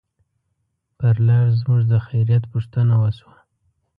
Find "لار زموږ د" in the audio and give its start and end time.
1.27-1.93